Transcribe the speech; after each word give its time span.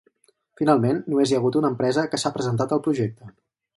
Finalment 0.61 1.01
només 1.13 1.33
hi 1.33 1.37
ha 1.37 1.41
hagut 1.41 1.57
una 1.61 1.71
empresa 1.73 2.07
que 2.15 2.21
s’ha 2.23 2.33
presentat 2.39 2.75
al 2.79 2.83
projecte. 2.89 3.29